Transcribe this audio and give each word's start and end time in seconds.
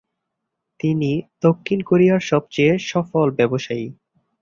তিনি 0.79 1.11
দক্ষিণ 1.41 1.79
কোরিয়ার 1.81 2.21
সবচেয়ে 2.21 2.73
সফল 2.91 3.27
ব্যবসায়ী। 3.31 3.87